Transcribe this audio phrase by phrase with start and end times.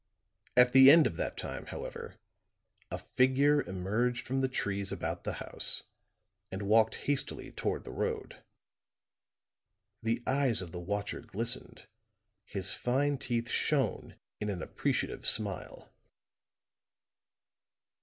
[0.57, 2.15] At the end of that time, however,
[2.89, 5.83] a figure emerged from the trees about the house
[6.51, 8.37] and walked hastily toward the road;
[10.01, 11.85] the eyes of the watcher glistened,
[12.45, 15.93] his fine teeth shone in an appreciative smile.